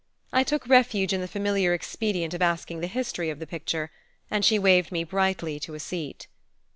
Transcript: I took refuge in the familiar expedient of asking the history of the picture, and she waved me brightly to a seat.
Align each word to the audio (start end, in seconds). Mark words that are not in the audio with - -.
I 0.33 0.43
took 0.43 0.65
refuge 0.67 1.13
in 1.13 1.21
the 1.21 1.27
familiar 1.27 1.75
expedient 1.75 2.33
of 2.33 2.41
asking 2.41 2.79
the 2.79 2.87
history 2.87 3.29
of 3.29 3.37
the 3.37 3.45
picture, 3.45 3.91
and 4.31 4.43
she 4.43 4.57
waved 4.57 4.91
me 4.91 5.03
brightly 5.03 5.59
to 5.59 5.75
a 5.75 5.79
seat. 5.79 6.25